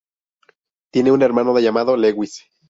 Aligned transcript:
Tiene 0.91 1.11
un 1.11 1.21
hermano 1.21 1.59
llamado 1.59 1.95
Lewis. 1.95 2.45